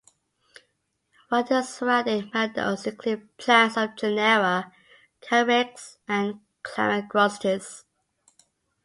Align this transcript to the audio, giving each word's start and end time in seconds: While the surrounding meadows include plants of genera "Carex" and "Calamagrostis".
While 1.29 1.43
the 1.43 1.61
surrounding 1.61 2.31
meadows 2.33 2.87
include 2.87 3.37
plants 3.37 3.77
of 3.77 3.95
genera 3.95 4.73
"Carex" 5.21 5.97
and 6.07 6.39
"Calamagrostis". 6.63 7.83